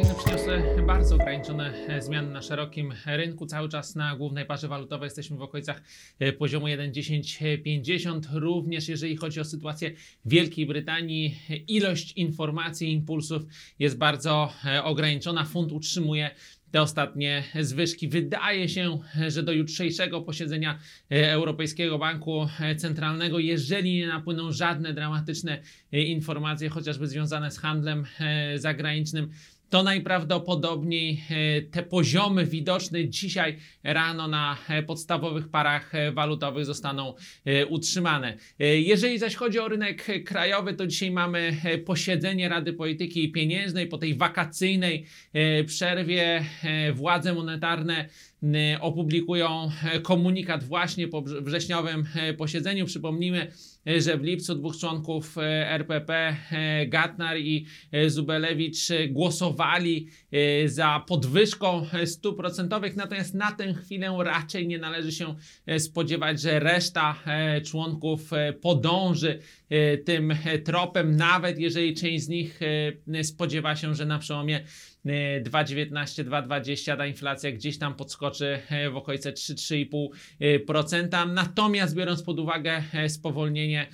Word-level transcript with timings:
przyniosły 0.00 0.62
bardzo 0.86 1.14
ograniczone 1.14 1.86
e, 1.88 2.02
zmiany 2.02 2.30
na 2.30 2.42
szerokim 2.42 2.94
rynku. 3.06 3.46
Cały 3.46 3.68
czas 3.68 3.94
na 3.94 4.16
głównej 4.16 4.46
parze 4.46 4.68
walutowej 4.68 5.06
jesteśmy 5.06 5.36
w 5.36 5.42
okolicach 5.42 5.82
e, 6.18 6.32
poziomu 6.32 6.66
1,1050. 6.66 8.20
Również 8.32 8.88
jeżeli 8.88 9.16
chodzi 9.16 9.40
o 9.40 9.44
sytuację 9.44 9.90
Wielkiej 10.24 10.66
Brytanii, 10.66 11.38
e, 11.50 11.56
ilość 11.56 12.12
informacji, 12.12 12.92
impulsów 12.92 13.42
jest 13.78 13.98
bardzo 13.98 14.52
ograniczona. 14.84 15.44
Funt 15.44 15.72
utrzymuje 15.72 16.30
te 16.70 16.82
ostatnie 16.82 17.44
zwyżki. 17.60 18.08
Wydaje 18.08 18.68
się, 18.68 18.98
że 19.28 19.42
do 19.42 19.52
jutrzejszego 19.52 20.20
posiedzenia 20.20 20.78
Europejskiego 21.10 21.98
Banku 21.98 22.48
Centralnego, 22.76 23.38
jeżeli 23.38 23.94
nie 23.94 24.06
napłyną 24.06 24.52
żadne 24.52 24.94
dramatyczne 24.94 25.62
informacje, 25.92 26.68
chociażby 26.68 27.06
związane 27.06 27.50
z 27.50 27.58
handlem 27.58 28.06
zagranicznym, 28.56 29.30
to 29.70 29.82
najprawdopodobniej 29.82 31.22
e, 31.30 31.62
te 31.62 31.82
poziomy 31.82 32.46
widoczne 32.46 33.08
dzisiaj 33.08 33.56
rano 33.84 34.28
na 34.28 34.56
e, 34.68 34.82
podstawowych 34.82 35.48
parach 35.48 35.94
e, 35.94 36.12
walutowych 36.12 36.64
zostaną 36.64 37.14
utrzymane. 37.68 38.36
Jeżeli 38.58 39.18
zaś 39.18 39.34
chodzi 39.34 39.58
o 39.58 39.68
rynek 39.68 40.24
krajowy, 40.24 40.74
to 40.74 40.86
dzisiaj 40.86 41.10
mamy 41.10 41.56
posiedzenie 41.86 42.48
Rady 42.48 42.72
Polityki 42.72 43.32
Pieniężnej 43.32 43.86
po 43.86 43.98
tej 43.98 44.14
wakacyjnej 44.14 45.06
przerwie. 45.66 46.44
Władze 46.92 47.34
monetarne 47.34 48.08
opublikują 48.80 49.70
e, 49.84 50.00
komunikat 50.00 50.64
właśnie 50.64 51.08
po 51.08 51.22
wrześniowym 51.22 52.04
e, 52.14 52.34
posiedzeniu. 52.34 52.86
Przypomnijmy, 52.86 53.52
e, 53.86 54.00
że 54.00 54.16
w 54.16 54.22
lipcu 54.22 54.54
dwóch 54.54 54.76
członków 54.76 55.36
RPP, 55.64 56.36
Gatnar 56.86 57.38
i 57.38 57.66
Zubelewicz, 58.06 58.88
głosowali 59.08 60.08
za 60.66 61.04
podwyżką 61.08 61.86
stóp 62.04 62.36
procentowych, 62.36 62.96
natomiast 62.96 63.34
na 63.34 63.52
tę 63.52 63.74
chwilę 63.74 64.16
raczej 64.24 64.68
nie 64.68 64.78
należy 64.78 65.12
się 65.12 65.34
spodziewać, 65.78 66.40
że 66.40 66.60
reszta 66.60 67.22
członków 67.66 68.30
podąży 68.60 69.38
tym 70.04 70.34
tropem, 70.64 71.16
nawet 71.16 71.58
jeżeli 71.58 71.94
część 71.94 72.24
z 72.24 72.28
nich 72.28 72.60
spodziewa 73.22 73.76
się, 73.76 73.94
że 73.94 74.06
na 74.06 74.18
przełomie 74.18 74.64
e, 75.06 75.42
2,19-2,20 75.42 76.96
ta 76.96 77.06
inflacja 77.06 77.52
gdzieś 77.52 77.78
tam 77.78 77.94
podskoczy 77.94 78.29
e, 78.70 78.90
w 78.90 78.96
okolice 78.96 79.32
3-3,5%. 79.32 81.32
Natomiast 81.32 81.94
biorąc 81.94 82.22
pod 82.22 82.38
uwagę 82.38 82.82
e, 82.94 83.08
spowolnienie 83.08 83.82
e, 83.82 83.86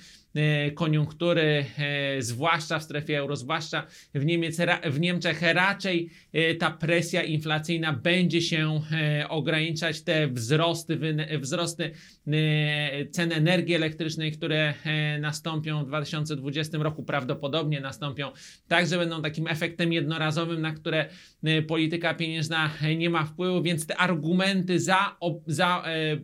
koniunktury, 0.75 1.65
e, 1.77 2.21
zwłaszcza 2.21 2.79
w 2.79 2.83
strefie 2.83 3.17
euro, 3.17 3.35
zwłaszcza 3.35 3.87
w, 4.13 4.25
Niemiec, 4.25 4.57
w 4.83 4.99
Niemczech, 4.99 5.41
raczej 5.41 6.09
e, 6.33 6.55
ta 6.55 6.71
presja 6.71 7.23
inflacyjna 7.23 7.93
będzie 7.93 8.41
się 8.41 8.81
e, 8.91 9.29
ograniczać. 9.29 10.01
Te 10.01 10.27
wzrosty, 10.27 10.99
wzrosty 11.39 11.91
e, 12.27 13.05
cen 13.05 13.31
energii 13.31 13.75
elektrycznej, 13.75 14.31
które 14.31 14.73
e, 14.83 15.19
nastąpią 15.19 15.83
w 15.83 15.87
2020 15.87 16.77
roku, 16.77 17.03
prawdopodobnie 17.03 17.81
nastąpią, 17.81 18.31
także 18.67 18.97
będą 18.97 19.21
takim 19.21 19.47
efektem 19.47 19.93
jednorazowym, 19.93 20.61
na 20.61 20.71
które 20.73 21.09
e, 21.43 21.61
polityka 21.61 22.13
pieniężna 22.13 22.69
e, 22.81 22.95
nie 22.95 23.09
ma 23.09 23.25
wpływu, 23.25 23.61
więc 23.61 23.87
te 23.87 23.97
argumenty 23.97 24.79
za, 24.79 25.17
za 25.47 25.83
e, 25.85 26.17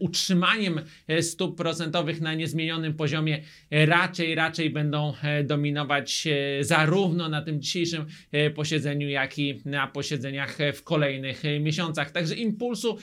utrzymaniem 0.00 0.80
e, 1.08 1.22
stóp 1.22 1.56
procentowych 1.56 2.20
na 2.20 2.34
niezmienionym 2.34 2.94
poziomie 2.94 3.42
e, 3.70 3.86
raczej, 3.86 4.34
raczej 4.34 4.70
będą 4.70 5.12
e, 5.22 5.44
dominować 5.44 6.28
zarówno 6.60 7.28
na 7.28 7.42
tym 7.42 7.62
dzisiejszym 7.62 8.06
posiedzeniu, 8.54 9.08
jak 9.08 9.38
i 9.38 9.60
na 9.64 9.86
posiedzeniach 9.86 10.58
w 10.74 10.82
kolejnych 10.82 11.42
miesiącach. 11.60 12.10
Także 12.10 12.34
impulsu 12.34 12.98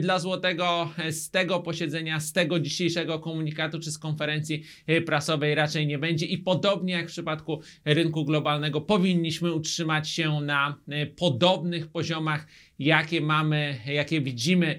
dla 0.00 0.18
złotego 0.18 0.92
z 1.10 1.30
tego 1.30 1.60
posiedzenia, 1.60 2.20
z 2.20 2.32
tego 2.32 2.60
dzisiejszego 2.60 3.18
komunikatu 3.18 3.80
czy 3.80 3.90
z 3.90 3.98
konferencji 3.98 4.62
prasowej 5.06 5.54
raczej 5.54 5.86
nie 5.86 5.98
będzie 5.98 6.26
i 6.26 6.38
podobnie 6.38 6.92
jak 6.94 7.08
w 7.08 7.12
przypadku 7.12 7.62
rynku 7.84 8.24
globalnego 8.24 8.80
powinniśmy 8.80 9.52
utrzymać 9.52 10.08
się 10.08 10.40
na 10.40 10.76
podobnych 11.16 11.86
poziomach 11.86 12.46
jakie 12.78 13.20
mamy, 13.20 13.80
jakie 13.86 14.20
widzimy 14.20 14.78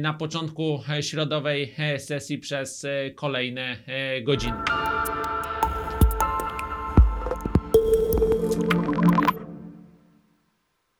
na 0.00 0.14
początku 0.14 0.69
środowej 1.00 1.74
e, 1.78 1.98
sesji 1.98 2.38
przez 2.38 2.84
e, 2.84 3.10
kolejne 3.10 3.76
e, 3.86 4.22
godziny. 4.22 4.58